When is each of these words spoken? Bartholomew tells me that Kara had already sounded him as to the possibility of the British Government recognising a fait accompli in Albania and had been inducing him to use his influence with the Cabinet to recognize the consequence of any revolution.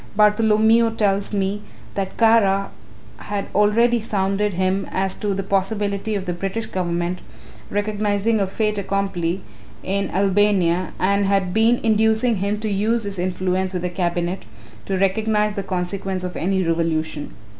Bartholomew 0.15 0.95
tells 0.97 1.31
me 1.31 1.61
that 1.93 2.17
Kara 2.17 2.71
had 3.17 3.45
already 3.53 3.99
sounded 3.99 4.53
him 4.53 4.87
as 4.91 5.13
to 5.13 5.35
the 5.35 5.43
possibility 5.43 6.15
of 6.15 6.25
the 6.25 6.33
British 6.33 6.65
Government 6.65 7.19
recognising 7.69 8.39
a 8.39 8.47
fait 8.47 8.79
accompli 8.79 9.43
in 9.83 10.09
Albania 10.09 10.93
and 10.97 11.27
had 11.27 11.53
been 11.53 11.79
inducing 11.83 12.37
him 12.37 12.59
to 12.61 12.67
use 12.67 13.03
his 13.03 13.19
influence 13.19 13.73
with 13.73 13.83
the 13.83 13.91
Cabinet 13.91 14.41
to 14.87 14.97
recognize 14.97 15.53
the 15.53 15.61
consequence 15.61 16.23
of 16.23 16.35
any 16.35 16.63
revolution. 16.63 17.35